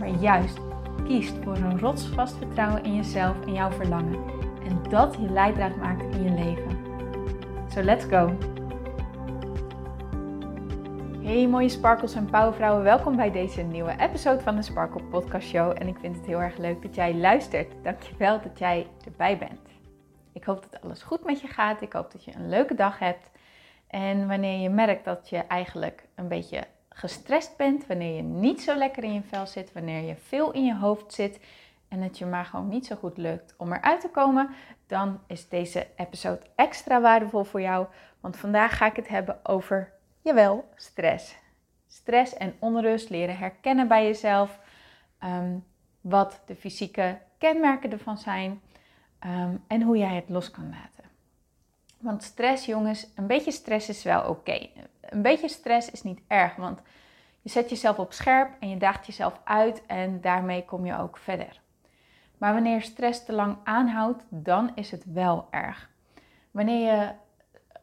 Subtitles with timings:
[0.00, 0.58] maar juist
[1.04, 4.24] kiest voor een rotsvast vertrouwen in jezelf en jouw verlangen.
[4.64, 6.78] En dat je leidraad maakt in je leven.
[7.68, 8.36] So let's go!
[11.22, 15.70] Hey mooie sparkles en powervrouwen, welkom bij deze nieuwe episode van de Sparkle Podcast Show.
[15.78, 17.72] En ik vind het heel erg leuk dat jij luistert.
[17.82, 19.68] Dankjewel dat jij erbij bent.
[20.32, 21.82] Ik hoop dat alles goed met je gaat.
[21.82, 23.30] Ik hoop dat je een leuke dag hebt.
[23.86, 26.64] En wanneer je merkt dat je eigenlijk een beetje
[27.00, 30.64] gestrest bent, wanneer je niet zo lekker in je vel zit, wanneer je veel in
[30.64, 31.40] je hoofd zit
[31.88, 34.48] en het je maar gewoon niet zo goed lukt om eruit te komen,
[34.86, 37.86] dan is deze episode extra waardevol voor jou.
[38.20, 39.92] Want vandaag ga ik het hebben over,
[40.22, 41.36] jawel, stress.
[41.88, 44.58] Stress en onrust leren herkennen bij jezelf.
[45.18, 45.56] Ehm,
[46.00, 48.60] wat de fysieke kenmerken ervan zijn
[49.18, 51.10] ehm, en hoe jij het los kan laten.
[51.98, 54.68] Want stress, jongens, een beetje stress is wel oké
[55.10, 56.82] een beetje stress is niet erg, want
[57.42, 61.16] je zet jezelf op scherp en je daagt jezelf uit en daarmee kom je ook
[61.16, 61.60] verder.
[62.38, 65.90] Maar wanneer stress te lang aanhoudt, dan is het wel erg.
[66.50, 67.12] Wanneer je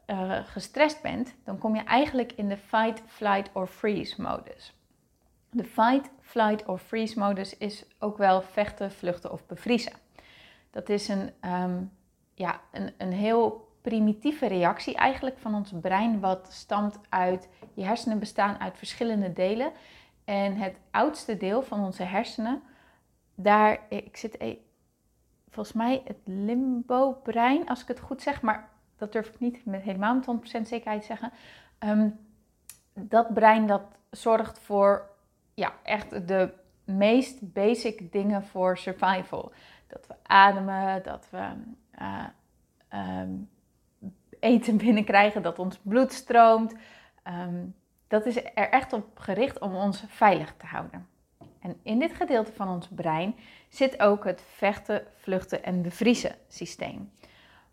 [0.06, 4.74] uh, gestrest bent, dan kom je eigenlijk in de fight, flight or freeze modus.
[5.50, 9.92] De fight, flight or freeze modus is ook wel vechten, vluchten of bevriezen.
[10.70, 11.92] Dat is een, um,
[12.34, 18.18] ja, een, een heel primitieve reactie eigenlijk van ons brein, wat stamt uit, je hersenen
[18.18, 19.72] bestaan uit verschillende delen.
[20.24, 22.62] En het oudste deel van onze hersenen,
[23.34, 24.56] daar, ik zit e,
[25.48, 29.82] volgens mij het limbo-brein, als ik het goed zeg, maar dat durf ik niet met
[29.82, 30.26] helemaal met
[30.58, 31.32] 100% zekerheid zeggen.
[31.78, 32.08] Ehm,
[32.94, 35.10] dat brein dat zorgt voor
[35.54, 36.52] ja, echt de
[36.84, 39.52] meest basic dingen voor survival.
[39.86, 41.52] Dat we ademen, dat we
[42.00, 42.24] uh,
[43.20, 43.48] um,
[44.40, 46.74] eten binnenkrijgen, dat ons bloed stroomt.
[47.22, 47.64] Ehm,
[48.08, 51.06] dat is er echt op gericht om ons veilig te houden.
[51.60, 53.34] En in dit gedeelte van ons brein
[53.68, 57.10] zit ook het vechten, vluchten en bevriezen systeem.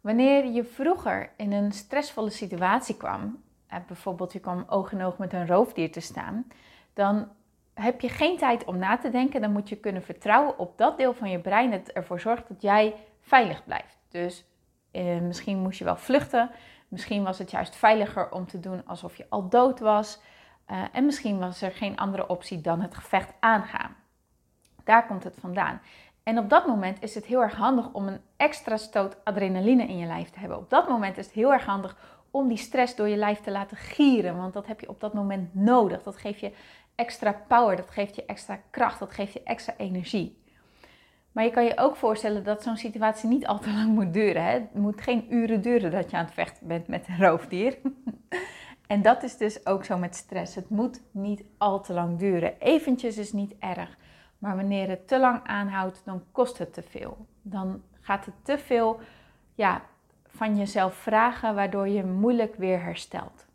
[0.01, 5.17] Wanneer je vroeger in een stressvolle situatie kwam, eh, bijvoorbeeld je kwam oog in oog
[5.17, 6.47] met een roofdier te staan,
[6.93, 7.27] dan
[7.73, 9.41] heb je geen tijd om na te denken.
[9.41, 12.61] Dan moet je kunnen vertrouwen op dat deel van je brein dat ervoor zorgt dat
[12.61, 13.97] jij veilig blijft.
[14.09, 14.45] Dus
[14.95, 16.49] eh, misschien moest je wel vluchten.
[16.87, 20.19] Misschien was het juist veiliger om te doen alsof je al dood was.
[20.71, 23.95] Uh, en misschien was er geen andere optie dan het gevecht aangaan.
[24.83, 25.81] Daar komt het vandaan.
[26.23, 29.97] En op dat moment is het heel erg handig om een extra stoot adrenaline in
[29.97, 30.57] je lijf te hebben.
[30.57, 31.97] Op dat moment is het heel erg handig
[32.31, 34.37] om die stress door je lijf te laten gieren.
[34.37, 36.03] Want dat heb je op dat moment nodig.
[36.03, 36.51] Dat geeft je
[36.95, 40.43] extra power, dat geeft je extra kracht, dat geeft je extra energie.
[41.35, 44.43] Maar je kan je ook voorstellen dat zo'n situatie niet al te lang moet duren.
[44.43, 44.51] Hè?
[44.51, 47.77] Het moet geen uren duren dat je aan het vechten bent met een roofdier.
[48.87, 50.55] en dat is dus ook zo met stress.
[50.55, 52.59] Het moet niet al te lang duren.
[52.59, 53.97] Eventjes is niet erg.
[54.37, 57.25] Maar wanneer het te lang aanhoudt, dan kost het te veel.
[57.41, 58.99] Dan gaat het te veel
[59.55, 59.81] ja,
[60.27, 63.45] van jezelf vragen, waardoor je moeilijk weer herstelt.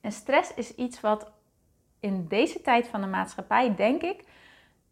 [0.00, 1.32] En stress is iets wat
[2.00, 4.24] in deze tijd van de maatschappij, denk ik,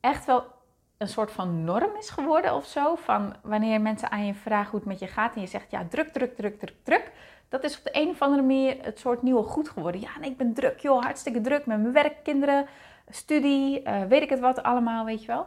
[0.00, 0.60] echt wel
[1.02, 2.94] een soort van norm is geworden of zo.
[2.94, 5.84] Van wanneer mensen aan je vragen hoe het met je gaat en je zegt ja,
[5.88, 7.12] druk, druk, druk, druk, druk.
[7.48, 10.00] Dat is op de een of andere manier het soort nieuwe goed geworden.
[10.00, 12.66] Ja, nee, ik ben druk, joh, hartstikke druk met mijn werk, kinderen,
[13.08, 15.46] studie, uh, weet ik het wat allemaal, weet je wel.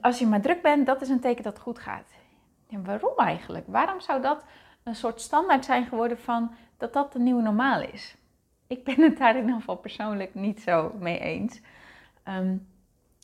[0.00, 2.08] Als je maar druk bent, dat is een teken dat het goed gaat.
[2.70, 3.64] En waarom eigenlijk?
[3.66, 4.44] Waarom zou dat
[4.82, 8.16] een soort standaard zijn geworden van dat dat de nieuwe normaal is?
[8.66, 11.60] Ik ben het daar in ieder geval persoonlijk niet zo mee eens.
[12.28, 12.68] Um,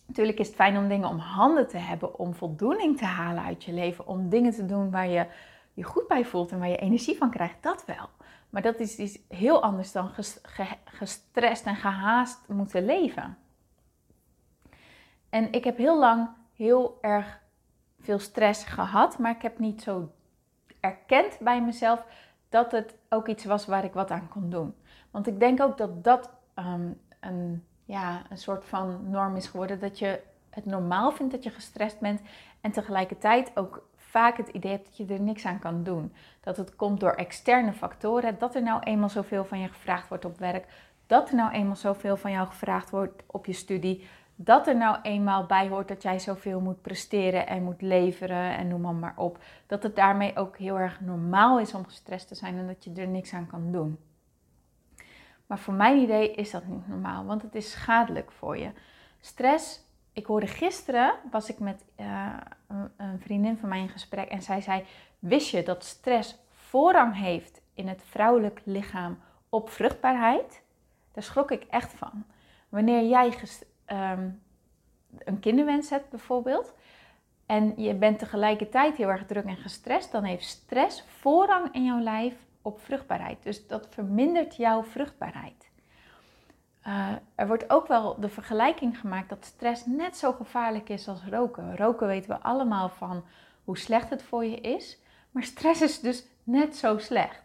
[0.07, 3.65] Natuurlijk is het fijn om dingen om handen te hebben, om voldoening te halen uit
[3.65, 5.27] je leven, om dingen te doen waar je
[5.73, 8.09] je goed bij voelt en waar je energie van krijgt, dat wel.
[8.51, 10.11] Maar dat is iets heel anders dan
[10.85, 13.39] gestrest en gehaast moeten leven.
[15.29, 17.41] En ik heb heel lang heel erg
[18.01, 20.13] veel stress gehad, maar ik heb niet zo
[20.81, 22.05] erkend bij mezelf
[22.49, 24.75] dat het ook iets was waar ik wat aan kon doen.
[25.11, 26.91] Want ik denk ook dat dat ehm,
[27.21, 29.81] een ja, een soort van norm is geworden.
[29.81, 32.21] Dat je het normaal vindt dat je gestrest bent.
[32.61, 36.13] En tegelijkertijd ook vaak het idee hebt dat je er niks aan kan doen.
[36.41, 38.39] Dat het komt door externe factoren.
[38.39, 40.67] Dat er nou eenmaal zoveel van je gevraagd wordt op werk.
[41.07, 44.07] Dat er nou eenmaal zoveel van jou gevraagd wordt op je studie.
[44.39, 48.69] dat er nou eenmaal bij hoort dat jij zoveel moet presteren en moet leveren en
[48.69, 49.39] noem maar, maar op.
[49.67, 52.93] Dat het daarmee ook heel erg normaal is om gestrest te zijn en dat je
[52.93, 53.99] er niks aan kan doen.
[55.47, 58.71] Maar voor mijn idee is dat niet normaal, want het is schadelijk voor je.
[59.21, 59.81] Stress,
[60.13, 62.37] ik hoorde gisteren, was ik met uh,
[62.97, 64.85] een vriendin van mij in gesprek en zij zei,
[65.19, 70.63] wist je dat stress voorrang heeft in het vrouwelijk lichaam op vruchtbaarheid?
[71.13, 72.25] Daar schrok ik echt van.
[72.69, 73.31] Wanneer jij
[73.87, 74.29] Ehm,
[75.19, 76.75] een kinderwens hebt bijvoorbeeld,
[77.47, 82.01] en je bent tegelijkertijd heel erg druk en gestrest, dan heeft stress voorrang in jouw
[82.01, 82.35] lijf
[82.67, 83.43] op vruchtbaarheid.
[83.43, 85.71] Dus dat vermindert jouw vruchtbaarheid.
[86.87, 91.25] Uh, er wordt ook wel de vergelijking gemaakt dat stress net zo gevaarlijk is als
[91.31, 91.77] roken.
[91.77, 93.25] Roken weten we allemaal van
[93.65, 94.99] hoe slecht het voor je is,
[95.31, 97.43] maar stress is dus net zo slecht.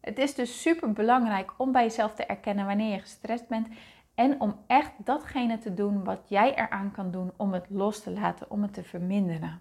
[0.00, 3.68] Het is dus super belangrijk om bij jezelf te erkennen wanneer je gestrest bent
[4.14, 8.10] en om echt datgene te doen wat jij eraan kan doen om het los te
[8.10, 9.60] laten, om het te verminderen.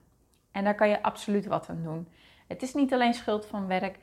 [0.52, 2.08] En daar kan je absoluut wat aan doen.
[2.48, 4.00] Het is niet alleen schuld van werk.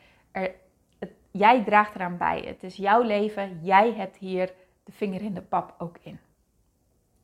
[1.30, 2.40] Jij draagt eraan bij.
[2.40, 3.58] Het is jouw leven.
[3.62, 4.52] Jij hebt hier
[4.84, 6.20] de vinger in de pap ook in.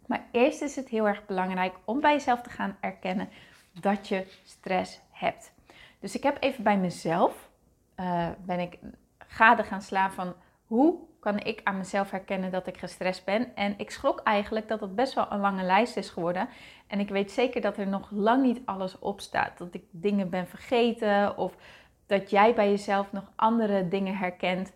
[0.06, 3.28] Maar eerst is het heel erg belangrijk om bij jezelf te gaan erkennen
[3.80, 5.52] dat je stress hebt.
[6.00, 7.48] Dus ik heb even bij mezelf,
[7.96, 8.78] uh, ben ik
[9.18, 10.34] gade gaan slaan van
[10.66, 13.56] hoe kan ik aan mezelf herkennen dat ik gestrest ben.
[13.56, 16.48] En ik schrok eigenlijk dat het best wel een lange lijst is geworden.
[16.86, 19.58] En ik weet zeker dat er nog lang niet alles op staat.
[19.58, 21.56] Dat ik dingen ben vergeten of
[22.08, 24.72] dat jij bij jezelf nog andere dingen herkent.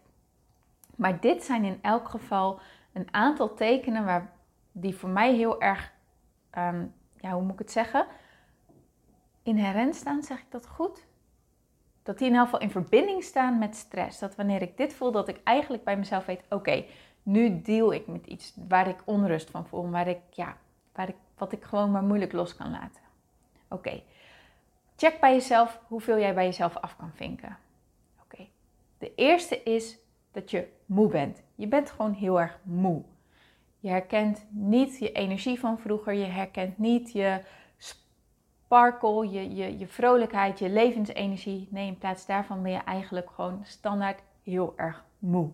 [0.97, 2.61] Maar dit zijn in elk geval
[2.93, 4.33] een aantal tekenen waar,
[4.73, 5.93] die voor mij heel erg,
[6.51, 6.85] ehm,
[7.21, 8.07] ja, hoe moet ik het zeggen?
[9.43, 11.07] Inherent staan, zeg ik dat goed?
[12.03, 14.19] dat die in ieder geval in verbinding staan met stress.
[14.19, 16.85] Dat wanneer ik dit voel, dat ik eigenlijk bij mezelf weet: oké,
[17.23, 20.57] nu deal ik met iets waar ik onrust van voel, waar ik, ja,
[20.93, 23.03] waar ik, wat ik gewoon maar moeilijk los kan laten.
[23.69, 24.03] Oké,
[25.03, 27.59] check bij jezelf hoeveel jij bij jezelf af kan vinken.
[28.23, 28.49] Oké,
[28.99, 29.99] de eerste is
[30.33, 31.43] dat je moe bent.
[31.55, 33.03] Je bent gewoon heel erg moe.
[33.79, 37.41] Je herkent niet je energie van vroeger, je herkent niet je
[37.77, 41.69] sparkle, je, je, je vrolijkheid, je levensenergie.
[41.71, 45.51] Nee, in plaats daarvan ben je eigenlijk gewoon standaard heel erg moe.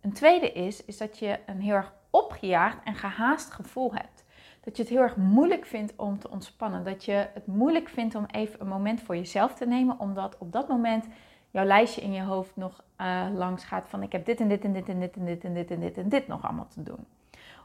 [0.00, 4.24] Een tweede is, is dat je een heel erg opgejaagd en gehaast gevoel hebt.
[4.68, 6.84] Dat je het heel erg moeilijk vindt om te ontspannen.
[6.84, 10.52] Dat je het moeilijk vindt om even een moment voor jezelf te nemen, omdat op
[10.52, 11.06] dat moment
[11.50, 14.64] jouw lijstje in je hoofd nog uh, langs gaat van ik heb dit en dit
[14.64, 16.82] en dit en dit en dit en dit en dit en dit nog allemaal te
[16.82, 17.06] doen.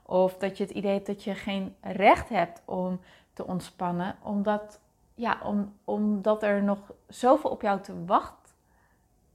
[0.04, 3.00] Of dat je het idee hebt dat je geen recht hebt om
[3.34, 4.80] te ontspannen, omdat,
[5.16, 8.56] ja, om, omdat er nog zoveel op jou te wacht,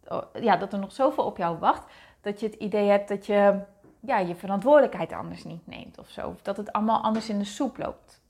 [0.07, 3.27] oh, ja, dat er nog zoveel op jou wacht, dat je het idee hebt dat
[3.27, 3.61] je
[4.09, 6.29] ja, je verantwoordelijkheid anders niet neemt of zo.
[6.29, 8.23] Of dat het allemaal anders in de soep loopt.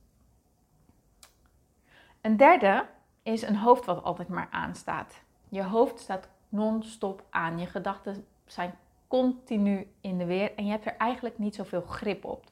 [2.20, 2.86] Een derde
[3.22, 5.22] is een hoofd wat altijd maar aanstaat.
[5.48, 7.58] Je hoofd staat non-stop aan.
[7.58, 8.74] Je gedachten zijn
[9.06, 12.44] continu in de weer en je hebt er eigenlijk niet zoveel grip op.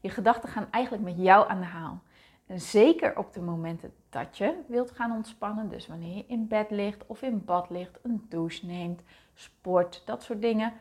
[0.00, 2.00] Je gedachten gaan eigenlijk met jou aan de haal.
[2.46, 6.70] En zeker op de momenten dat je wilt gaan ontspannen, dus wanneer je in bed
[6.70, 9.02] ligt of in bad ligt, een douche neemt,
[9.34, 10.72] sport, dat soort dingen,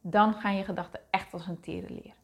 [0.00, 2.14] dan gaan je gedachten echt als een tierenleer.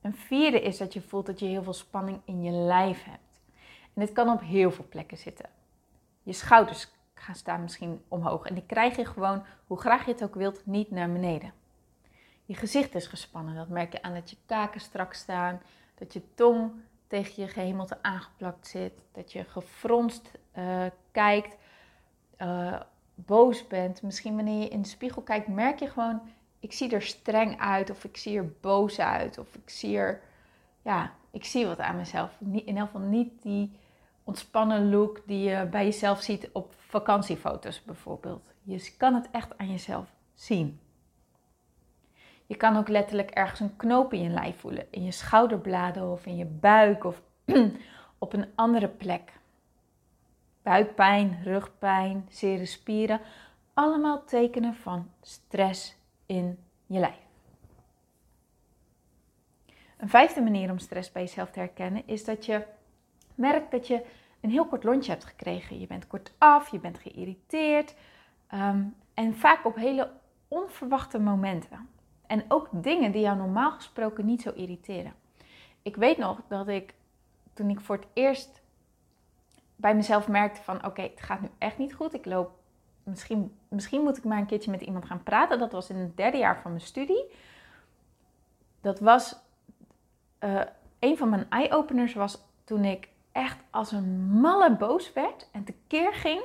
[0.00, 3.40] Een vierde is dat je voelt dat je heel veel spanning in je lijf hebt.
[3.94, 5.48] En dit kan op heel veel plekken zitten.
[6.22, 10.22] Je schouders gaan staan misschien omhoog en die krijg je gewoon, hoe graag je het
[10.22, 11.52] ook wilt, niet naar beneden.
[12.44, 15.60] Je gezicht is gespannen, dat merk je aan dat je kaken strak staan,
[15.94, 16.72] dat je tong
[17.06, 18.92] tegen je gehemelte aangeplakt zit.
[19.12, 21.56] Dat je gefronst uh, kijkt,
[22.38, 22.80] uh,
[23.14, 24.02] boos bent.
[24.02, 26.20] Misschien wanneer je in de spiegel kijkt, merk je gewoon:
[26.60, 30.20] ik zie er streng uit, of ik zie er boos uit, of ik zie er,
[30.82, 32.36] ja, ik zie wat aan mezelf.
[32.40, 33.78] In ieder geval niet die
[34.24, 38.52] ontspannen look die je bij jezelf ziet op vakantiefoto's bijvoorbeeld.
[38.62, 40.80] Je kan het echt aan jezelf zien.
[42.46, 44.86] Je kan ook letterlijk ergens een knoop in je lijf voelen.
[44.90, 47.22] In je schouderbladen of in je buik of
[48.18, 49.32] op een andere plek.
[50.64, 53.20] Buikpijn, rugpijn, zere spieren.
[53.74, 57.18] Allemaal tekenen van stress in je lijf.
[59.96, 62.64] Een vijfde manier om stress bij jezelf te herkennen is dat je
[63.34, 64.04] merkt dat je
[64.40, 65.80] een heel kort lontje hebt gekregen.
[65.80, 67.94] Je bent kortaf, je bent geïrriteerd
[68.46, 68.82] ehm,
[69.14, 70.10] en vaak op hele
[70.48, 71.88] onverwachte momenten.
[72.26, 75.14] En ook dingen die jou normaal gesproken niet zo irriteren.
[75.82, 76.94] Ik weet nog dat ik
[77.52, 78.62] toen ik voor het eerst
[79.76, 82.14] bij mezelf merkte van oké, het gaat nu echt niet goed.
[82.14, 82.50] Ik loop,
[83.02, 85.58] misschien, misschien moet ik maar een keertje met iemand gaan praten.
[85.58, 87.24] Dat was in het derde jaar van mijn studie.
[88.80, 89.36] dat was
[90.40, 90.60] uh,
[90.98, 96.14] een van mijn eye-openers was toen ik echt als een malle boos werd en tekeer
[96.14, 96.42] ging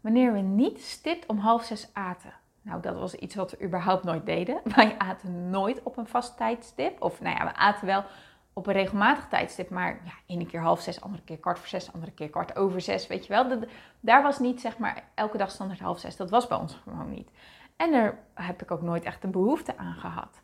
[0.00, 2.32] wanneer we niet stipt om half zes aten.
[2.62, 4.60] Nou, dat was iets wat we überhaupt nooit deden.
[4.76, 7.02] Wij aten nooit op een vast tijdstip.
[7.02, 8.04] Of nou ja, we aten wel
[8.58, 11.92] op een regelmatig tijdstip, maar ja, ene keer half zes, andere keer kwart voor zes,
[11.92, 13.60] andere keer kwart over zes, weet je wel.
[14.00, 16.16] daar was niet zeg maar elke dag standaard half zes.
[16.16, 17.30] Dat was bij ons gewoon niet.
[17.76, 20.40] En daar heb ik ook nooit echt een behoefte aan gehad.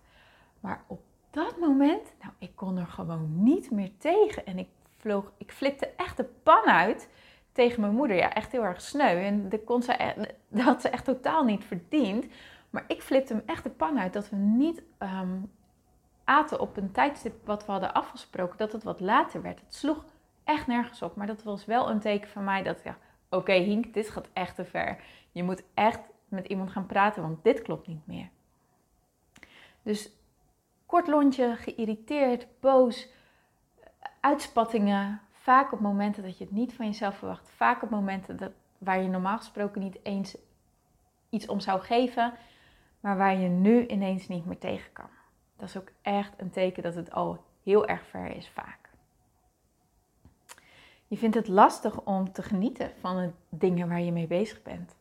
[0.60, 1.00] Maar op
[1.30, 4.46] dat moment, nou, ik kon er gewoon niet meer tegen.
[4.46, 7.08] En ik vloog, ik flipte echt de pan uit
[7.52, 8.16] tegen mijn moeder.
[8.16, 9.24] Ja, echt heel erg sneu.
[9.24, 12.26] En dat, kon ze, e-, had ze echt totaal niet verdiend.
[12.70, 15.38] Maar ik flipte hem echt de pan uit dat we niet ehm,
[16.24, 18.58] aten op een tijdstip wat we hadden afgesproken.
[18.58, 19.60] Dat het wat later werd.
[19.60, 20.04] Het sloeg
[20.44, 21.16] echt nergens op.
[21.16, 24.28] Maar dat was wel een teken van mij dat, ja, oké okay, Hink, dit gaat
[24.32, 25.02] echt te ver.
[25.32, 28.28] Je moet echt met iemand gaan praten, want dit klopt niet meer.
[29.82, 30.10] Dus
[30.86, 33.08] kort lontje, geïrriteerd, boos,
[34.20, 35.20] uitspattingen.
[35.30, 37.50] Vaak op momenten dat je het niet van jezelf verwacht.
[37.50, 40.36] Vaak op momenten dat, waar je normaal gesproken niet eens
[41.28, 42.32] iets om zou geven,
[43.00, 45.08] maar waar je nu ineens niet meer tegen kan.
[45.62, 48.90] Dat is ook echt een teken dat het al heel erg ver is vaak.
[51.06, 54.96] Je vindt het lastig om te genieten van de dingen waar je mee bezig bent.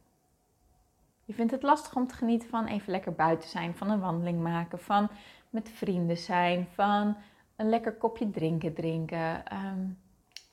[1.25, 4.41] Je vindt het lastig om te genieten van even lekker buiten zijn, van een wandeling
[4.41, 5.09] maken, van
[5.49, 7.17] met vrienden zijn, van
[7.55, 9.87] een lekker kopje drinken drinken, ehm,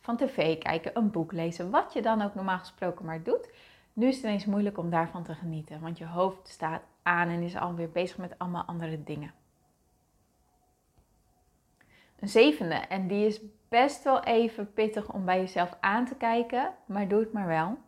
[0.01, 3.51] van tv kijken, een boek lezen, wat je dan ook normaal gesproken maar doet.
[3.93, 7.43] Nu is het ineens moeilijk om daarvan te genieten, want je hoofd staat aan en
[7.43, 9.38] is alweer bezig met allemaal andere dingen.
[12.19, 16.75] Een zevende, en die is best wel even pittig om bij jezelf aan te kijken,
[16.87, 17.79] maar doe het maar wel.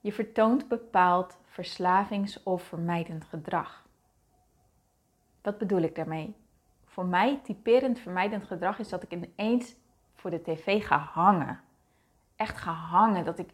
[0.00, 3.86] Je vertoont bepaald verslavings- of vermijdend gedrag.
[5.42, 6.34] Wat bedoel ik daarmee?
[6.84, 9.74] Voor mij typerend vermijdend gedrag is dat ik ineens
[10.14, 11.60] voor de tv ga hangen.
[12.36, 13.24] Echt ga hangen.
[13.24, 13.50] Dat ik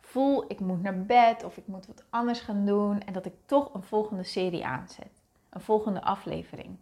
[0.00, 3.00] voel, ik moet naar bed of ik moet wat anders gaan doen.
[3.00, 5.22] En dat ik toch een volgende serie aanzet.
[5.50, 6.76] Een volgende aflevering.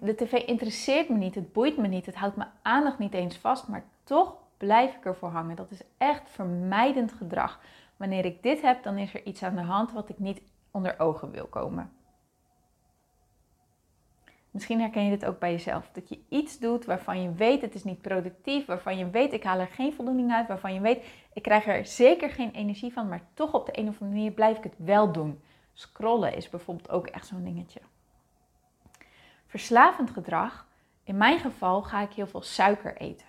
[0.00, 3.36] De tv interesseert me niet, het boeit me niet, het houdt mijn aandacht niet eens
[3.36, 5.56] vast, maar toch blijf ik ervoor hangen.
[5.56, 7.60] Dat is echt vermijdend gedrag.
[7.96, 10.98] Wanneer ik dit heb, dan is er iets aan de hand wat ik niet onder
[10.98, 11.92] ogen wil komen.
[14.50, 15.90] Misschien herken je dit ook bij jezelf.
[15.92, 19.42] Dat je iets doet waarvan je weet het is niet productief, waarvan je weet ik
[19.42, 23.08] haal er geen voldoening uit, waarvan je weet ik krijg er zeker geen energie van,
[23.08, 25.42] maar toch op de een of andere manier blijf ik het wel doen.
[25.72, 27.80] Scrollen is bijvoorbeeld ook echt zo'n dingetje.
[29.52, 30.66] Verslavend gedrag,
[31.04, 33.26] in mijn geval ga ik heel veel suiker eten.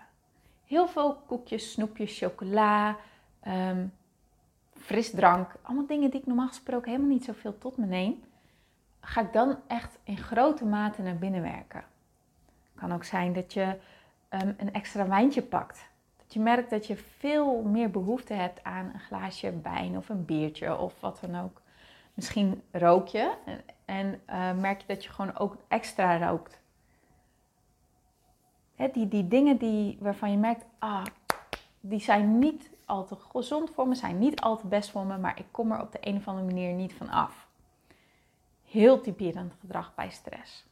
[0.66, 2.98] Heel veel koekjes, snoepjes, chocola,
[3.48, 3.94] um,
[4.74, 5.56] frisdrank.
[5.62, 8.24] Allemaal dingen die ik normaal gesproken helemaal niet zoveel tot me neem.
[9.00, 11.84] Ga ik dan echt in grote mate naar binnen werken.
[12.76, 13.80] Kan ook zijn dat je
[14.30, 15.86] um, een extra wijntje pakt.
[16.18, 20.26] Dat je merkt dat je veel meer behoefte hebt aan een glaasje wijn of een
[20.26, 21.62] biertje of wat dan ook.
[22.14, 23.32] Misschien rook je
[23.86, 26.62] en, uh, merk je dat je gewoon ook extra rookt
[28.92, 31.06] die, die dingen die, waarvan je merkt, ah,
[31.80, 35.18] die zijn niet al te gezond voor me, zijn niet al te best voor me,
[35.18, 37.48] maar ik kom er op de een of andere manier niet van af.
[38.66, 40.66] Heel typerend gedrag bij stress.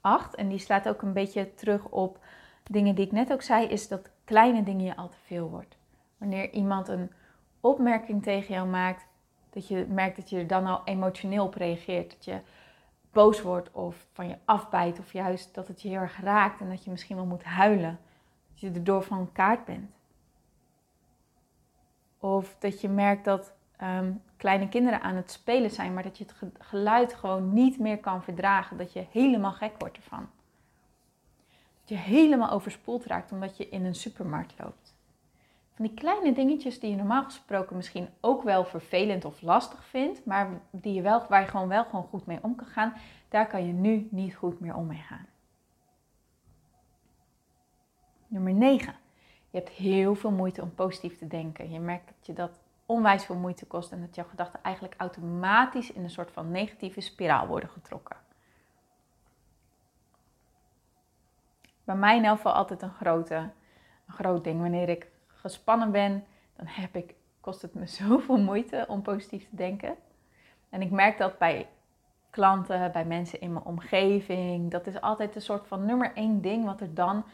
[0.00, 2.18] 8, en die slaat ook een beetje terug op
[2.62, 5.76] dingen die ik net ook zei, is dat kleine dingen je al te veel wordt.
[6.18, 7.12] Wanneer iemand een
[7.60, 9.06] opmerking tegen jou maakt,
[9.50, 12.10] dat je merkt dat je er dan al emotioneel op reageert.
[12.10, 12.40] Dat je
[13.12, 16.68] boos wordt of van je afbijt of juist dat het je heel erg raakt en
[16.68, 17.98] dat je misschien wel moet huilen.
[18.50, 19.90] Dat je erdoor van kaart bent.
[22.18, 26.24] Of dat je merkt dat ehm, kleine kinderen aan het spelen zijn, maar dat je
[26.24, 28.76] het geluid gewoon niet meer kan verdragen.
[28.76, 30.28] Dat je helemaal gek wordt ervan.
[31.80, 34.98] Dat je helemaal overspoeld raakt omdat je in een supermarkt loopt
[35.82, 40.60] die kleine dingetjes die je normaal gesproken misschien ook wel vervelend of lastig vindt, maar
[40.70, 42.94] die je wel, waar je gewoon wel gewoon goed mee om kan gaan,
[43.28, 45.26] daar kan je nu niet goed meer om mee gaan.
[48.26, 48.94] Nummer 9.
[49.50, 51.70] Je hebt heel veel moeite om positief te denken.
[51.70, 55.92] Je merkt dat je dat onwijs veel moeite kost en dat jouw gedachten eigenlijk automatisch
[55.92, 58.16] in een soort van negatieve spiraal worden getrokken.
[61.84, 63.34] Bij mij in elk geval altijd een, grote,
[64.06, 65.09] een groot ding wanneer ik
[65.40, 66.24] gespannen ben,
[66.56, 69.96] dan heb ik, kost het me zoveel moeite om positief te denken.
[70.68, 71.68] En ik merk dat bij
[72.30, 74.70] klanten, bij mensen in mijn omgeving.
[74.70, 77.24] Dat is altijd een soort van nummer één ding wat er dan,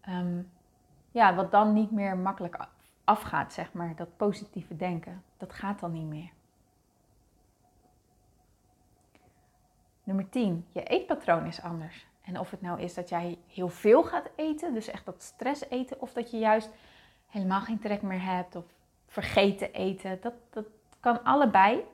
[0.00, 0.42] ehm,
[1.10, 2.56] ja, wat dan niet meer makkelijk
[3.04, 3.96] afgaat, zeg maar.
[3.96, 6.30] Dat positieve denken, dat gaat dan niet meer.
[10.04, 10.66] Nummer 10.
[10.72, 12.06] Je eetpatroon is anders.
[12.22, 15.68] En of het nou is dat jij heel veel gaat eten, dus echt dat stress
[15.68, 16.70] eten, of dat je juist
[17.30, 18.64] helemaal geen trek meer hebt of
[19.06, 20.66] vergeten eten, dat, dat
[21.00, 21.84] kan allebei.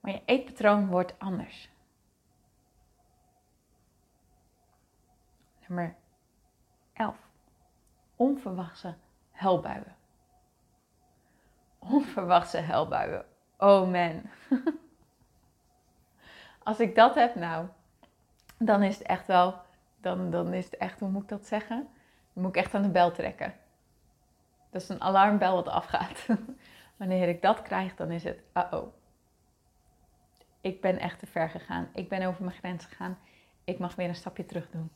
[0.00, 1.70] Maar je eetpatroon wordt anders.
[5.66, 5.94] Nummer
[6.92, 7.16] 11.
[8.16, 8.94] Onverwachte
[9.30, 9.96] helbuien.
[11.78, 13.24] Onverwachte helbuien.
[13.58, 14.22] Oh man.
[16.62, 17.66] Als ik dat heb, nou,
[18.58, 19.60] dan is het echt wel,
[20.00, 21.88] dan, dan is het echt, hoe moet ik dat zeggen?
[22.32, 23.54] Dan moet ik echt aan de bel trekken.
[24.74, 26.26] Dat is een alarmbel wat afgaat.
[26.96, 28.94] Wanneer ik dat krijg, dan is het, uh-oh.
[30.60, 31.88] Ik ben echt te ver gegaan.
[31.92, 33.18] Ik ben over mijn grens gegaan.
[33.64, 34.90] Ik mag weer een stapje terug doen.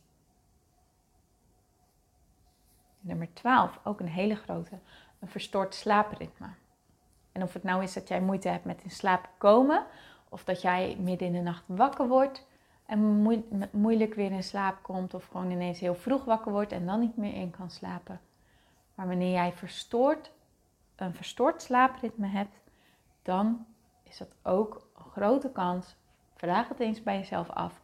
[3.01, 4.79] Nummer 12, ook een hele grote,
[5.19, 6.49] een verstoord slaapritme.
[7.33, 9.87] En of het nou is dat jij moeite hebt met in slaap komen,
[10.29, 12.47] of dat jij midden in de nacht wakker wordt
[12.87, 13.01] en
[13.71, 17.17] moeilijk weer in slaap komt, of gewoon ineens heel vroeg wakker wordt en dan niet
[17.17, 18.21] meer in kan slapen.
[18.99, 20.33] Maar wanneer jij verstoord,
[20.97, 22.61] een verstoord slaapritme hebt,
[23.23, 23.67] dan
[24.03, 25.97] is dat ook een grote kans.
[26.35, 27.81] Vraag het eens bij jezelf af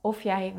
[0.00, 0.54] of jij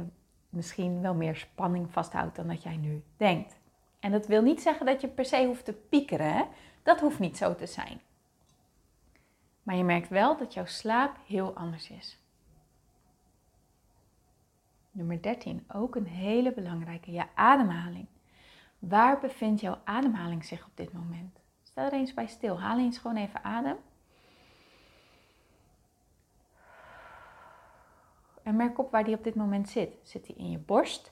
[0.49, 3.59] misschien wel meer spanning vasthoudt dan dat jij nu denkt.
[3.99, 6.33] En dat wil niet zeggen dat je per se hoeft te piekeren.
[6.33, 6.43] Hè?
[6.83, 8.01] Dat hoeft niet zo te zijn.
[9.63, 12.19] Maar je merkt wel dat jouw slaap heel anders is.
[14.91, 18.07] Nummer 13, ook een hele belangrijke, je ademhaling.
[18.79, 21.39] Waar bevindt jouw ademhaling zich op dit moment?
[21.63, 22.59] Stel er eens bij stil.
[22.59, 23.77] Haal eens gewoon even adem.
[28.43, 29.97] En merk op waar die op dit moment zit.
[30.03, 31.11] Zit die in je borst?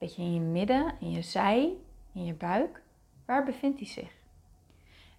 [0.00, 1.76] beetje in je midden, in je zij,
[2.12, 2.82] in je buik.
[3.24, 4.12] Waar bevindt die zich?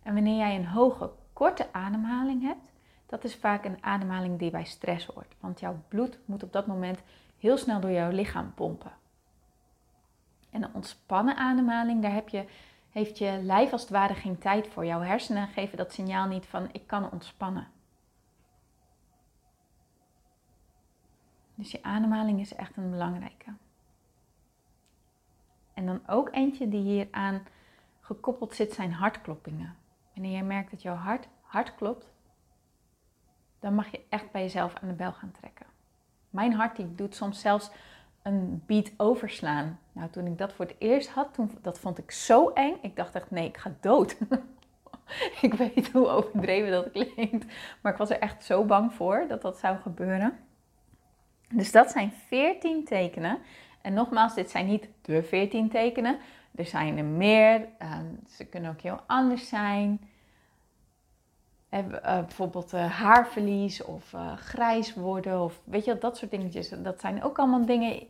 [0.03, 2.71] En wanneer jij een hoge, korte ademhaling hebt,
[3.05, 5.35] dat is vaak een ademhaling die bij stress hoort.
[5.39, 7.01] Want jouw bloed moet op dat moment
[7.37, 8.91] heel snel door jouw lichaam pompen.
[10.51, 12.45] En een ontspannen ademhaling, daar heb je,
[12.89, 14.85] heeft je lijf als het ware geen tijd voor.
[14.85, 17.67] Jouw hersenen geven dat signaal niet van ik kan ontspannen.
[21.55, 23.53] Dus je ademhaling is echt een belangrijke.
[25.73, 27.43] En dan ook eentje die hier aan
[27.99, 29.75] gekoppeld zit, zijn hartkloppingen.
[30.13, 32.11] Wanneer je merkt dat jouw hart hard klopt,
[33.59, 35.65] dan mag je echt bij jezelf aan de bel gaan trekken.
[36.29, 37.71] Mijn hart die doet soms zelfs
[38.21, 39.79] een beat overslaan.
[39.91, 42.75] Nou, toen ik dat voor het eerst had, toen, dat vond ik zo eng.
[42.81, 44.17] Ik dacht echt, nee, ik ga dood.
[45.41, 47.45] ik weet hoe overdreven dat klinkt.
[47.81, 50.39] Maar ik was er echt zo bang voor dat dat zou gebeuren.
[51.49, 53.39] Dus dat zijn 14 tekenen
[53.81, 56.17] en nogmaals, dit zijn niet de 14 tekenen.
[56.55, 57.67] Er zijn er meer.
[57.77, 60.01] Ehm, ze kunnen ook heel anders zijn.
[61.71, 66.69] Uh, bijvoorbeeld uh, haarverlies of uh, grijs worden of weet je dat soort dingetjes.
[66.69, 68.07] Dat zijn ook allemaal dingen.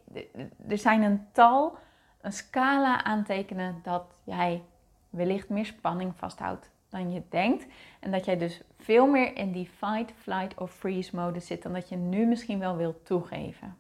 [0.68, 1.78] Er zijn een tal,
[2.22, 4.64] een scala aan tekenen dat jij
[5.10, 7.66] wellicht meer spanning vasthoudt dan je denkt.
[8.00, 11.74] En dat jij dus veel meer in die fight, flight of freeze mode zit dan
[11.74, 13.78] dat je nu misschien wel wilt toegeven.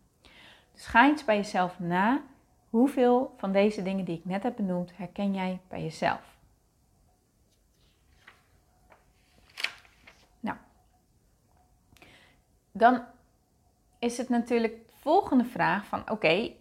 [0.73, 2.21] Dus ga eens bij jezelf na.
[2.69, 6.37] Hoeveel van deze dingen die ik net heb benoemd herken jij bij jezelf?
[10.39, 10.57] Nou,
[12.81, 13.03] dan
[13.99, 16.51] is het natuurlijk de volgende vraag van oké,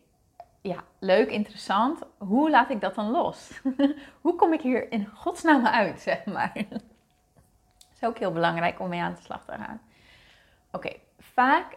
[0.61, 2.03] ja, leuk, interessant.
[2.19, 3.61] Hoe laat ik dat dan los?
[4.23, 6.53] Hoe kom ik hier in godsnaam uit, zeg maar?
[6.69, 6.83] Dat
[7.95, 9.81] is ook heel belangrijk om mee aan de slag te gaan.
[10.73, 11.77] Oké, vaak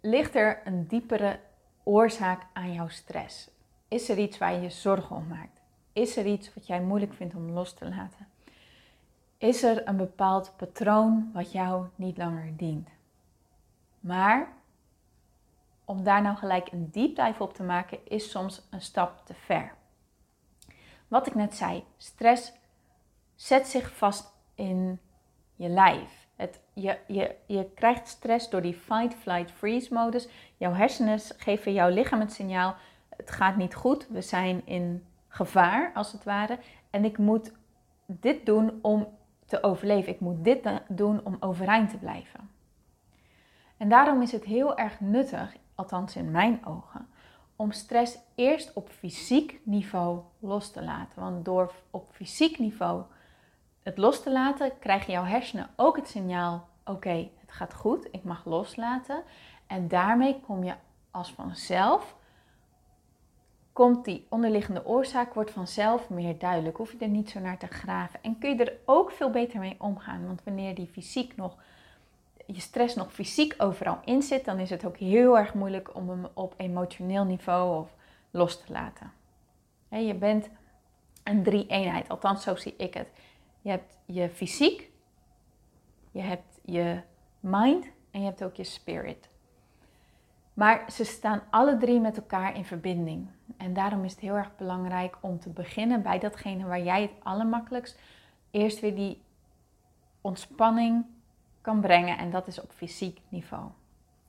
[0.00, 1.40] ligt er een diepere
[1.82, 3.50] oorzaak aan jouw stress?
[3.88, 5.60] Is er iets waar je je zorgen om maakt?
[5.92, 8.26] Is er iets wat jij moeilijk vindt om los te laten?
[9.38, 12.88] Is er een bepaald patroon wat jou niet langer dient?
[14.00, 14.48] Maar
[15.84, 19.34] om daar nou gelijk een deep dive op te maken, is soms een stap te
[19.34, 19.74] ver.
[21.08, 22.52] Wat ik net zei, stress
[23.34, 25.00] zet zich vast in
[25.54, 26.28] je lijf.
[26.36, 30.28] Het, je, je, je krijgt stress door die fight, flight, freeze modus.
[30.56, 32.74] Jouw hersenen geven jouw lichaam het signaal:
[33.08, 36.58] het gaat niet goed, we zijn in gevaar als het ware.
[36.90, 37.52] En ik moet
[38.06, 39.08] dit doen om
[39.46, 40.12] te overleven.
[40.12, 42.50] Ik moet dit doen om overeind te blijven.
[43.80, 47.08] En daarom is het heel erg nuttig, althans in mijn ogen,
[47.56, 51.20] om stress eerst op fysiek niveau los te laten.
[51.20, 53.02] Want door op fysiek niveau
[53.82, 58.24] het los te laten, krijgen jouw hersenen ook het signaal: oké, het gaat goed, ik
[58.24, 59.22] mag loslaten.
[59.66, 60.74] En daarmee kom je
[61.10, 62.16] als vanzelf,
[63.72, 66.76] komt die onderliggende oorzaak, wordt vanzelf meer duidelijk.
[66.76, 68.22] Hoef je er niet zo naar te graven.
[68.22, 70.26] En kun je er ook veel beter mee omgaan.
[70.26, 71.56] Want wanneer die fysiek nog
[72.54, 76.08] je stress nog fysiek overal in zit, dan is het ook heel erg moeilijk om
[76.08, 77.94] hem op emotioneel niveau of
[78.30, 79.12] los te laten.
[79.88, 80.48] je bent
[81.24, 83.08] een drie-eenheid, althans zo zie ik het.
[83.60, 84.90] Je hebt je fysiek,
[86.10, 87.00] je hebt je
[87.40, 89.28] mind en je hebt ook je spirit.
[90.54, 93.28] Maar ze staan alle drie met elkaar in verbinding.
[93.56, 97.12] En daarom is het heel erg belangrijk om te beginnen bij datgene waar jij het
[97.22, 97.98] allermakkelijkst
[98.50, 99.22] eerst weer die
[100.20, 101.04] ontspanning
[101.60, 102.18] kan brengen.
[102.18, 103.64] En dat is op fysiek niveau.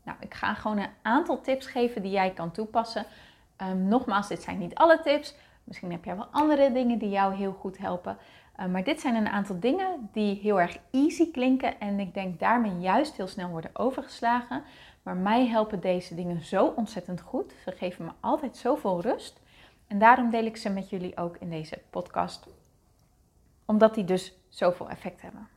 [0.04, 3.06] Nou, ik ga gewoon een aantal tips geven die jij kan toepassen.
[3.58, 5.36] Um, nogmaals, dit zijn niet alle tips.
[5.63, 8.17] Misschien heb jij wel andere dingen die jou heel goed helpen.
[8.60, 11.80] Uh, maar dit zijn een aantal dingen die heel erg easy klinken.
[11.80, 14.63] En ik denk daarmee juist heel snel worden overgeslagen.
[15.04, 17.54] Maar mij helpen deze dingen zo ontzettend goed.
[17.63, 19.39] Ze geven me altijd zoveel rust.
[19.88, 22.48] En daarom deel ik ze met jullie ook in deze podcast.
[23.65, 25.48] Omdat die dus zoveel effect hebben.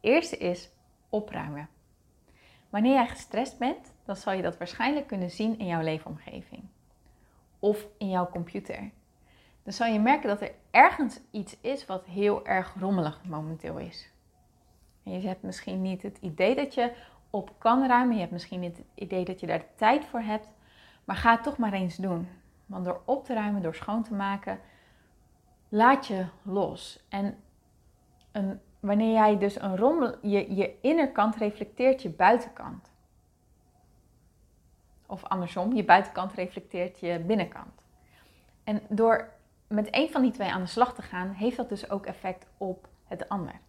[0.00, 0.70] Eerste is
[1.08, 1.68] opruimen.
[2.70, 6.62] Wanneer jij gestrest bent, dan zal je dat waarschijnlijk kunnen zien in jouw leefomgeving.
[7.58, 8.90] Of in jouw computer.
[9.62, 14.12] Dan zal je merken dat er ergens iets is wat heel erg rommelig momenteel is.
[15.02, 16.92] En je hebt misschien niet het idee dat je
[17.30, 18.14] op kan ruimen.
[18.14, 20.48] Je hebt misschien niet het idee dat je daar de tijd voor hebt.
[21.04, 22.28] Maar ga het toch maar eens doen.
[22.66, 24.60] Want door op te ruimen, door schoon te maken,
[25.68, 27.04] laat je los.
[27.08, 27.38] En
[28.32, 32.92] een, wanneer jij dus een rommel, je, je innerkant reflecteert je buitenkant.
[35.06, 37.84] Of andersom, je buitenkant reflecteert je binnenkant.
[38.64, 39.32] En door
[39.68, 42.46] met een van die twee aan de slag te gaan, heeft dat dus ook effect
[42.56, 43.60] op het ander.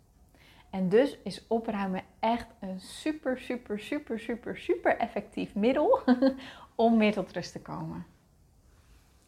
[0.70, 6.00] En dus is opruimen echt een super, super, super, super, super effectief middel
[6.76, 8.06] om meer tot rust te komen.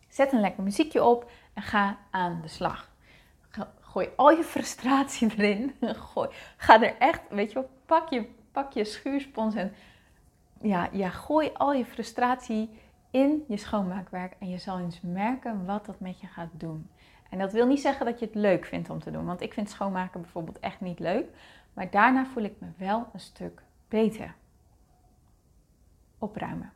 [0.07, 2.90] Zet een lekker muziekje op en ga aan de slag.
[3.91, 5.75] Gooi al je frustratie erin.
[5.81, 9.73] Gooi, ga er echt, weet je wel, pak je, pak je schuurspons en
[10.61, 12.69] ja, ja, gooi al je frustratie
[13.09, 14.35] in je schoonmaakwerk.
[14.39, 16.89] En je zal eens merken wat dat met je gaat doen.
[17.29, 19.25] En dat wil niet zeggen dat je het leuk vindt om te doen.
[19.25, 21.25] Want ik vind schoonmaken bijvoorbeeld echt niet leuk.
[21.73, 24.35] Maar daarna voel ik me wel een stuk beter.
[26.17, 26.73] Opruimen.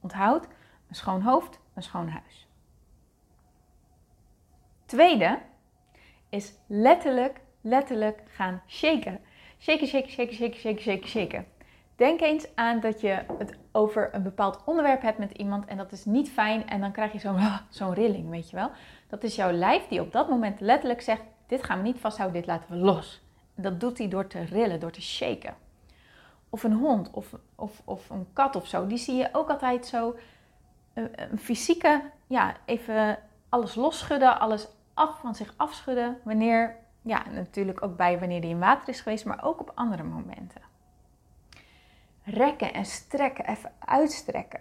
[0.00, 0.46] Onthoud,
[0.88, 2.48] een schoon hoofd, een schoon huis.
[4.84, 5.38] Tweede
[6.34, 9.20] is letterlijk, letterlijk gaan shaken.
[9.58, 11.46] Shaken, shaken, shaken, shaken, shaken, shaken, shaken.
[11.96, 15.92] Denk eens aan dat je het over een bepaald onderwerp hebt met iemand en dat
[15.92, 18.70] is niet fijn en dan krijg je zo'n zo'n rilling, weet je wel.
[19.08, 22.40] Dat is jouw lijf die op dat moment letterlijk zegt, dit gaan we niet vasthouden,
[22.40, 23.22] dit laten we los.
[23.54, 25.54] Dat doet hij door te rillen, door te shaken.
[26.50, 29.86] Of een hond of, of, of een kat of zo, die zie je ook altijd
[29.86, 30.16] zo
[30.94, 33.18] een, een fysieke, ja, even
[33.48, 36.18] alles losschudden, alles af van zich afschudden.
[36.24, 40.02] Wanneer, ja, natuurlijk ook bij wanneer die in water is geweest, maar ook op andere
[40.02, 40.72] momenten
[42.24, 44.60] rekken en strekken, even uitstrekken.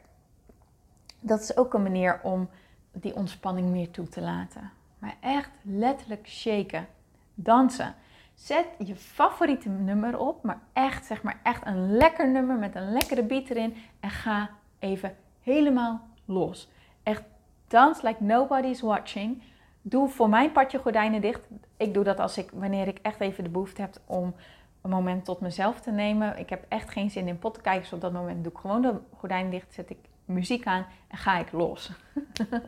[1.19, 2.49] Dat is ook een manier om
[2.91, 4.71] die ontspanning meer toe te laten.
[4.99, 6.87] Maar echt letterlijk shaken,
[7.33, 7.95] dansen.
[8.33, 12.91] Zet je favoriete nummer op, maar echt, zeg maar, echt een lekker nummer met een
[12.91, 13.75] lekkere beat erin.
[13.99, 16.69] En ga even helemaal los.
[17.03, 17.23] Echt
[17.67, 19.41] dans like nobody's watching.
[19.85, 21.41] Doe voor mijn partje gordijnen dicht.
[21.77, 24.35] Ik doe dat als ik, wanneer ik echt even de behoefte heb om
[24.81, 26.37] een moment tot mezelf te nemen.
[26.39, 28.43] Ik heb echt geen zin in pottenkijkers op dat moment.
[28.43, 31.91] Doe ik gewoon de gordijn dicht, zet ik muziek aan en ga ik los.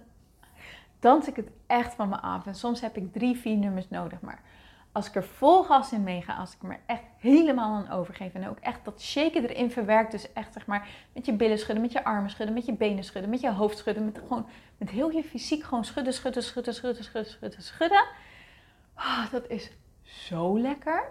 [1.00, 2.46] Dans ik het echt van me af.
[2.46, 4.22] En soms heb ik drie, vier nummers nodig.
[4.22, 4.42] Maar
[4.96, 8.50] als ik er vol gas in meega, als ik me echt helemaal aan overgeef en
[8.50, 11.92] ook echt dat shaken erin verwerkt, dus echt zeg maar met je billen schudden, met
[11.92, 15.12] je armen schudden, met je benen schudden, met je hoofd schudden, met gewoon met heel
[15.12, 18.06] je fysiek gewoon schudden, schudden, schudden, schudden, schudden, schudden, schudden.
[18.98, 21.04] Oh, dat is zo lekker.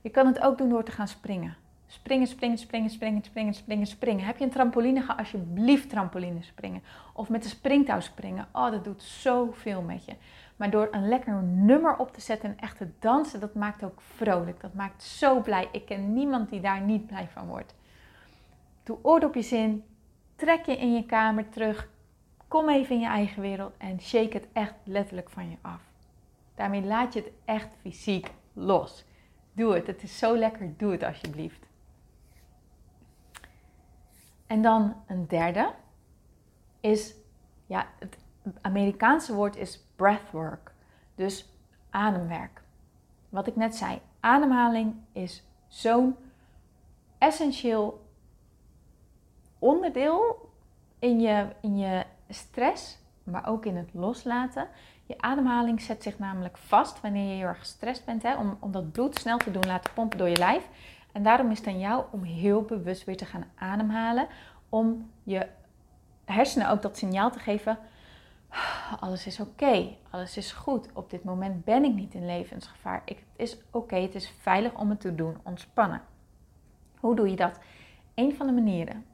[0.00, 1.56] Je kan het ook doen door te gaan springen.
[1.92, 4.24] Springen, springen, springen, springen, springen, springen, springen.
[4.24, 6.82] Heb je een trampoline, ga alsjeblieft trampoline springen.
[7.12, 8.48] Of met een springtouw springen.
[8.52, 10.12] Oh, dat doet zoveel met je.
[10.56, 14.00] Maar door een lekker nummer op te zetten en echt te dansen, dat maakt ook
[14.00, 14.60] vrolijk.
[14.60, 15.68] Dat maakt zo blij.
[15.72, 17.74] Ik ken niemand die daar niet blij van wordt.
[18.82, 19.84] Doe oordopjes in.
[20.36, 21.88] Trek je in je kamer terug.
[22.48, 25.80] Kom even in je eigen wereld en shake het echt letterlijk van je af.
[26.54, 29.04] Daarmee laat je het echt fysiek los.
[29.52, 29.86] Doe het.
[29.86, 30.74] Het is zo lekker.
[30.76, 31.70] Doe het alsjeblieft.
[34.52, 35.72] En dan een derde
[36.80, 37.14] is,
[37.66, 38.16] ja, het
[38.60, 40.72] Amerikaanse woord is breathwork.
[41.14, 41.52] Dus
[41.90, 42.62] ademwerk.
[43.28, 46.16] Wat ik net zei, ademhaling is zo'n
[47.18, 48.06] essentieel
[49.58, 50.50] onderdeel
[50.98, 54.68] in je, in je stress, maar ook in het loslaten.
[55.06, 58.72] Je ademhaling zet zich namelijk vast wanneer je heel erg gestrest bent, hè, om, om
[58.72, 60.68] dat bloed snel te doen laten pompen door je lijf.
[61.12, 64.26] En daarom is het aan jou om heel bewust weer te gaan ademhalen.
[64.68, 65.46] Om je
[66.24, 67.78] hersenen ook dat signaal te geven.
[69.00, 70.88] Alles is oké, alles is goed.
[70.92, 73.02] Op dit moment ben ik niet in levensgevaar.
[73.04, 75.36] Ik, het is oké, het is veilig om het te doen.
[75.42, 76.02] Ontspannen.
[76.98, 77.58] Hoe doe je dat?
[78.14, 79.04] Een van de manieren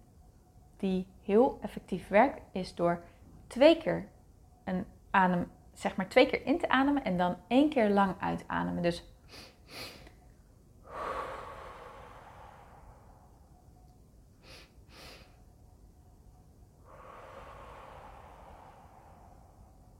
[0.76, 3.02] die heel effectief werkt, is door
[3.46, 4.08] twee keer
[4.64, 8.82] een adem, zeg maar twee keer in te ademen en dan één keer lang uitademen.
[8.82, 9.04] Dus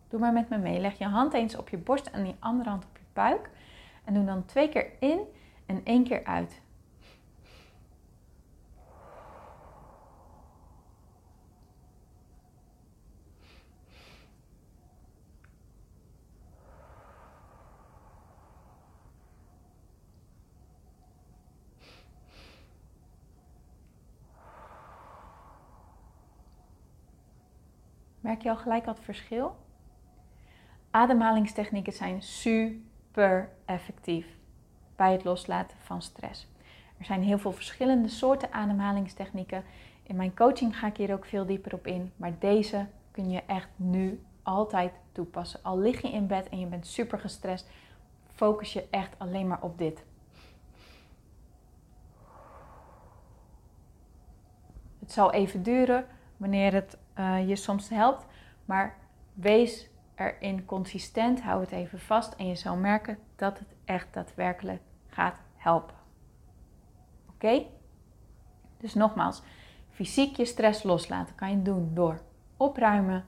[0.08, 0.80] Doe maar met me mee.
[0.80, 3.50] Leg je hand eens op je borst en die andere hand op je buik.
[4.04, 5.20] En doe dan twee keer in
[5.66, 6.60] en één keer uit.
[28.20, 29.56] Merk je al gelijk wat verschil?
[30.98, 34.26] Ademhalingstechnieken zijn super effectief
[34.96, 36.48] bij het loslaten van stress.
[36.98, 39.64] Er zijn heel veel verschillende soorten ademhalingstechnieken.
[40.02, 43.42] In mijn coaching ga ik hier ook veel dieper op in, maar deze kun je
[43.46, 45.60] echt nu altijd toepassen.
[45.62, 47.68] Al lig je in bed en je bent super gestrest,
[48.34, 50.04] focus je echt alleen maar op dit.
[54.98, 56.06] Het zal even duren
[56.36, 58.26] wanneer het uh, je soms helpt,
[58.64, 58.96] maar
[59.34, 64.82] wees erin consistent, hou het even vast en je zal merken dat het echt daadwerkelijk
[65.06, 65.94] gaat helpen.
[67.28, 67.62] Oké?
[68.78, 69.42] Dus nogmaals,
[69.90, 72.20] fysiek je stress loslaten kan je doen door
[72.56, 73.24] opruimen,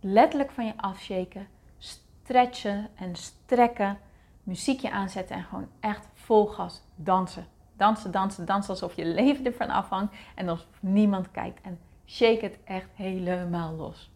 [0.00, 3.98] letterlijk van je afshaken, stretchen en strekken,
[4.42, 7.46] muziekje aanzetten en gewoon echt vol gas dansen.
[7.76, 11.60] Dansen, dansen, dansen alsof je leven ervan afhangt en alsof niemand kijkt.
[11.60, 14.11] En shake het echt helemaal los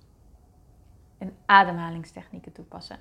[1.18, 2.98] en ademhalingstechnieken toepassen.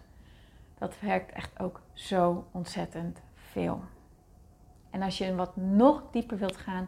[0.78, 3.84] Dat werkt echt ook zo ontzettend veel.
[4.90, 6.88] En als je wat nog dieper wilt gaan,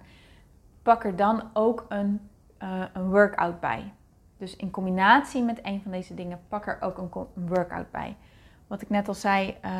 [0.81, 2.29] pak er dan ook een,
[2.63, 3.93] uh, een workout bij.
[4.37, 8.15] Dus in combinatie met een van deze dingen, pak er ook een, workout bij.
[8.67, 9.71] Wat ik net al zei, uh,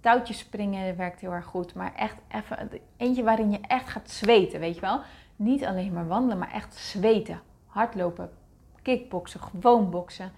[0.00, 1.74] touwtjes springen werkt heel erg goed.
[1.74, 5.00] Maar echt even eentje waarin je echt gaat zweten, weet je wel.
[5.36, 7.40] Niet alleen maar wandelen, maar echt zweten.
[7.66, 8.30] Hardlopen,
[8.82, 10.32] kickboksen, gewoon boksen.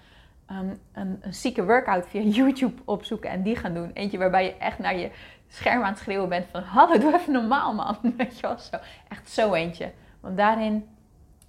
[0.51, 3.91] Um, een, een zieke workout via YouTube opzoeken en die gaan doen.
[3.95, 5.11] Eentje waarbij je echt naar je
[5.49, 6.63] scherm aan het schreeuwen bent van...
[6.63, 7.97] Hallo, doe even normaal man.
[8.17, 8.77] Weet je wel, zo.
[9.09, 9.93] Echt zo eentje.
[10.21, 10.89] Want daarin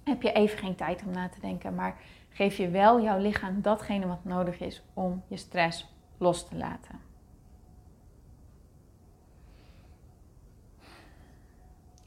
[0.04, 1.74] heb je even geen tijd om na te denken.
[1.74, 1.96] Maar
[2.28, 7.00] geef je wel jouw lichaam datgene wat nodig is om je stress los te laten.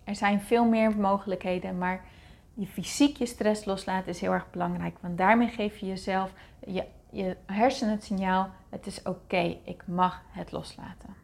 [0.03, 2.05] Er zijn veel meer mogelijkheden, maar
[2.57, 4.97] je fysiek je stress loslaten is heel erg belangrijk.
[5.01, 6.33] Want daarmee geef je jezelf,
[6.65, 11.15] je, je hersenen het signaal: het is oké, ik mag het loslaten.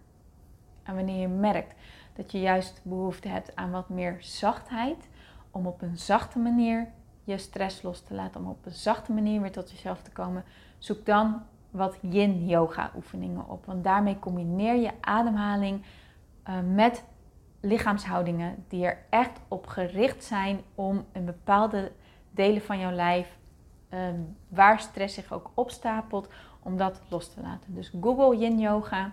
[0.83, 1.73] En wanneer je merkt
[2.15, 5.07] dat je juist behoefte hebt aan wat meer zachtheid,
[5.51, 6.87] om op een zachte manier
[7.23, 10.43] je stress los te laten, om op een zachte manier weer tot jezelf te komen,
[10.77, 11.41] zoek dan
[11.71, 13.65] wat yin yoga oefeningen op.
[13.65, 15.85] Want daarmee combineer je ademhaling
[16.49, 17.03] uh, met
[17.65, 21.91] lichaamshoudingen die er echt op gericht zijn om een bepaalde
[22.31, 23.37] delen van jouw lijf,
[23.89, 27.73] ehm, waar stress zich ook opstapelt, om dat los te laten.
[27.73, 29.11] Dus Google Yin Yoga.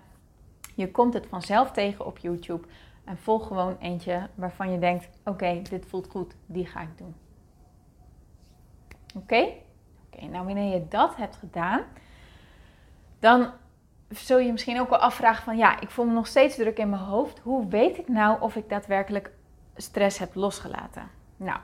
[0.74, 2.66] Je komt het vanzelf tegen op YouTube.
[3.04, 7.14] En volg gewoon eentje waarvan je denkt: oké, dit voelt goed, die ga ik doen.
[9.16, 9.48] Oké?
[10.06, 11.82] Oké, nou wanneer je dat hebt gedaan,
[13.18, 13.52] dan
[14.10, 16.90] zul je misschien ook wel afvragen van ja, ik voel me nog steeds druk in
[16.90, 17.38] mijn hoofd.
[17.38, 19.32] Hoe weet ik nou of ik daadwerkelijk
[19.76, 21.10] stress heb losgelaten?
[21.36, 21.58] Nou,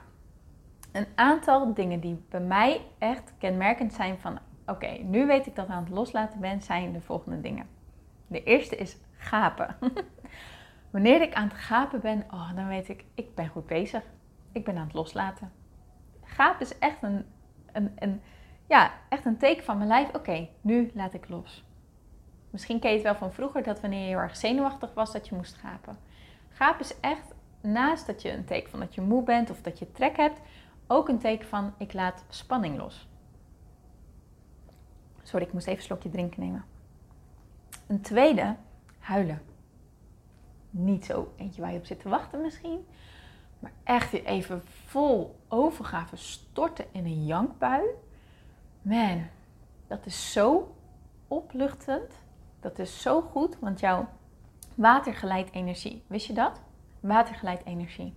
[0.92, 5.64] een aantal dingen die bij mij echt kenmerkend zijn van oké, nu weet ik dat
[5.64, 7.66] ik aan het loslaten ben, zijn de volgende dingen.
[8.26, 9.76] De eerste is gapen.
[10.90, 14.02] Wanneer ik aan het gapen ben, oh, dan weet ik, ik ben goed bezig.
[14.52, 15.52] Ik ben aan het loslaten.
[16.22, 17.24] Gapen is echt een,
[17.72, 18.20] een, een,
[18.66, 20.14] ja, echt een teken van mijn lijf.
[20.14, 21.65] Oké, nu laat ik los.
[22.56, 25.28] Misschien ken je het wel van vroeger dat wanneer je heel erg zenuwachtig was, dat
[25.28, 25.96] je moest gapen.
[26.48, 29.78] Gapen is echt, naast dat je een teken van dat je moe bent of dat
[29.78, 30.40] je trek hebt,
[30.86, 33.08] ook een teken van ik laat spanning los.
[35.22, 36.64] Sorry, ik moest even een slokje drinken nemen.
[37.86, 38.56] Een tweede,
[38.98, 39.42] huilen.
[40.70, 42.86] Niet zo eentje waar je op zit te wachten misschien.
[43.58, 47.82] Maar echt even vol overgave storten in een jankbui.
[48.82, 49.26] Man,
[49.86, 50.74] dat is zo
[51.28, 52.24] opluchtend.
[52.60, 54.08] Dat is zo goed, want jouw
[54.74, 56.02] water geleidt energie.
[56.06, 56.60] Wist je dat?
[57.00, 58.14] Water geleidt energie.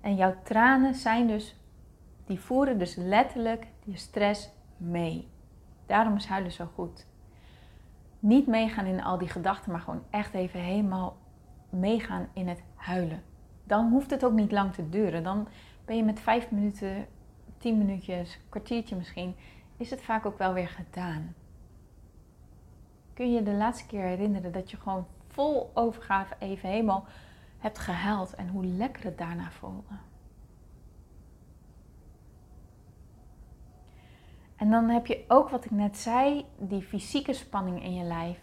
[0.00, 1.56] En jouw tranen zijn dus,
[2.26, 5.28] die voeren dus letterlijk je stress mee.
[5.86, 7.06] Daarom is huilen zo goed.
[8.18, 11.16] Niet meegaan in al die gedachten, maar gewoon echt even helemaal
[11.70, 13.22] meegaan in het huilen.
[13.64, 15.22] Dan hoeft het ook niet lang te duren.
[15.22, 15.48] Dan
[15.84, 17.06] ben je met vijf minuten,
[17.58, 19.36] tien minuutjes, kwartiertje misschien,
[19.76, 21.34] is het vaak ook wel weer gedaan.
[23.16, 27.04] Kun je de laatste keer herinneren dat je gewoon vol overgave even helemaal
[27.58, 29.94] hebt gehuild en hoe lekker het daarna voelde?
[34.56, 38.38] En dan heb je ook wat ik net zei, die fysieke spanning in je lijf.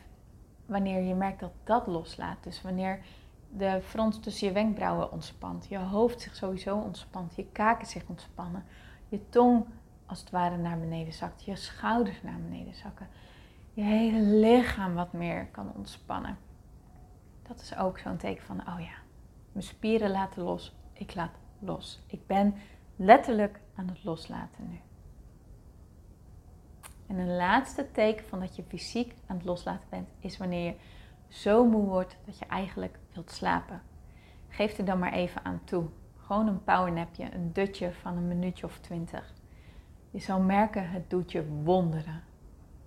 [0.65, 2.43] Wanneer je merkt dat dat loslaat.
[2.43, 3.05] Dus wanneer
[3.49, 8.65] de frons tussen je wenkbrauwen ontspant, je hoofd zich sowieso ontspant, je kaken zich ontspannen,
[9.09, 9.65] je tong
[10.05, 13.07] als het ware naar beneden zakt, je schouders naar beneden zakken,
[13.73, 16.37] je hele lichaam wat meer kan ontspannen.
[17.41, 18.95] Dat is ook zo'n teken van, oh ja,
[19.51, 22.03] mijn spieren laten los, ik laat los.
[22.07, 22.55] Ik ben
[22.95, 24.79] letterlijk aan het loslaten nu.
[27.07, 30.75] En een laatste teken van dat je fysiek aan het loslaten bent, is wanneer je
[31.27, 33.81] zo moe wordt dat je eigenlijk wilt slapen.
[34.47, 35.85] Geef er dan maar even aan toe.
[36.17, 39.33] Gewoon een powernapje, een dutje van een minuutje of twintig.
[40.09, 42.23] Je zal merken, het doet je wonderen.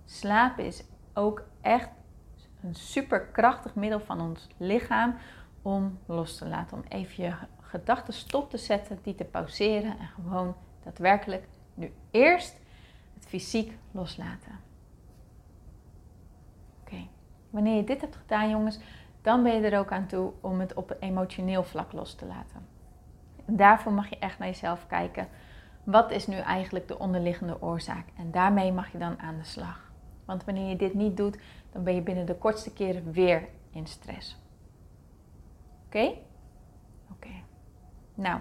[0.07, 1.89] Slapen is ook echt
[2.61, 5.15] een superkrachtig middel van ons lichaam
[5.61, 6.77] om los te laten.
[6.77, 12.59] Om even je gedachten stop te zetten, die te pauzeren en gewoon daadwerkelijk nu eerst
[13.13, 14.59] het fysiek loslaten.
[16.81, 17.07] Oké,
[17.49, 18.79] wanneer je dit hebt gedaan, jongens,
[19.21, 22.67] dan ben je er ook aan toe om het op emotioneel vlak los te laten.
[23.45, 25.27] daarvoor mag je echt naar jezelf kijken.
[25.83, 28.05] Wat is nu eigenlijk de onderliggende oorzaak?
[28.17, 29.86] En daarmee mag je dan aan de slag.
[30.27, 31.37] Want wanneer je dit niet doet,
[31.71, 34.37] dan ben je binnen de kortste keren weer in stress.
[35.85, 36.13] Oké?
[37.11, 37.33] Oké.
[38.13, 38.39] Nou,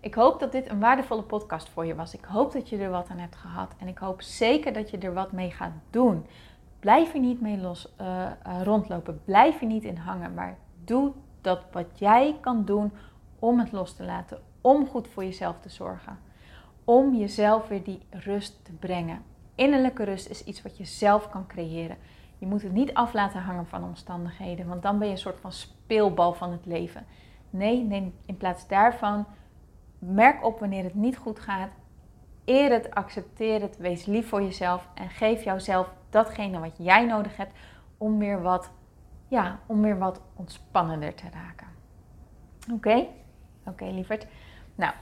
[0.00, 2.14] ik hoop dat dit een waardevolle podcast voor je was.
[2.14, 3.74] Ik hoop dat je er wat aan hebt gehad.
[3.78, 6.26] En ik hoop zeker dat je er wat mee gaat doen.
[6.80, 8.30] Blijf er niet mee los, uh,
[8.62, 9.20] rondlopen.
[9.24, 10.34] Blijf er niet in hangen.
[10.34, 12.92] Maar doe dat wat jij kan doen
[13.38, 14.40] om het los te laten.
[14.60, 16.18] Om goed voor jezelf te zorgen.
[16.84, 19.22] Om jezelf weer die rust te brengen.
[19.54, 21.96] Innerlijke rust is iets wat je zelf kan creëren.
[22.38, 25.40] Je moet het niet af laten hangen van omstandigheden, want dan ben je een soort
[25.40, 27.06] van speelbal van het leven.
[27.50, 29.26] Nee, neem in plaats daarvan
[29.98, 31.70] merk op wanneer het niet goed gaat.
[32.44, 37.36] Eer het, accepteer het, wees lief voor jezelf en geef jouzelf datgene wat jij nodig
[37.36, 37.52] hebt
[37.98, 38.70] om weer wat,
[39.28, 41.66] ja, om weer wat ontspannender te raken.
[42.72, 43.06] Oké?
[43.66, 44.26] Oké, lieverd.
[44.74, 44.92] Nou,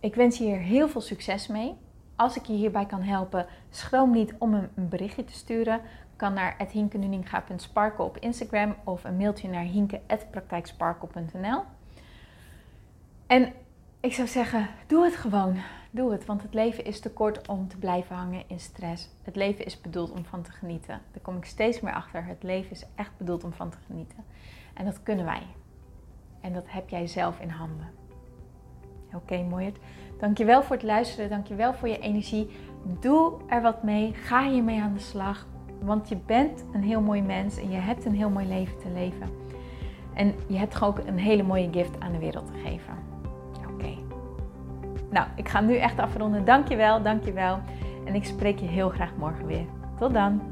[0.00, 1.76] ik wens je hier heel veel succes mee.
[2.22, 5.80] Als ik je hierbij kan helpen, schroom niet om een berichtje te sturen.
[6.16, 11.62] Kan naar hinkenuninga.sparkle op Instagram of een mailtje naar hinke.praktijksparkle.nl.
[13.26, 13.52] En
[14.00, 15.56] ik zou zeggen, doe het gewoon.
[15.90, 19.08] Doe het, want het leven is te kort om te blijven hangen in stress.
[19.22, 21.00] Het leven is bedoeld om van te genieten.
[21.12, 22.24] Daar kom ik steeds meer achter.
[22.24, 24.24] Het leven is echt bedoeld om van te genieten.
[24.74, 25.46] En dat kunnen wij.
[26.40, 27.90] En dat heb jij zelf in handen.
[29.06, 29.72] Oké, okay, mooi.
[30.22, 31.30] Dankjewel voor het luisteren.
[31.30, 32.50] Dankjewel voor je energie.
[33.00, 34.12] Doe er wat mee.
[34.14, 35.46] Ga hiermee aan de slag.
[35.80, 38.90] Want je bent een heel mooi mens en je hebt een heel mooi leven te
[38.94, 39.28] leven.
[40.14, 43.02] En je hebt ook een hele mooie gift aan de wereld te geven.
[45.12, 46.44] Nou, ik ga nu echt afronden.
[46.44, 47.58] Dankjewel, dankjewel.
[48.04, 49.64] En ik spreek je heel graag morgen weer.
[49.98, 50.51] Tot dan.